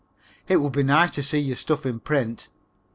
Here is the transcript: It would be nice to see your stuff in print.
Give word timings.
It 0.47 0.57
would 0.57 0.73
be 0.73 0.81
nice 0.81 1.11
to 1.11 1.21
see 1.21 1.37
your 1.37 1.55
stuff 1.55 1.85
in 1.85 1.99
print. 1.99 2.47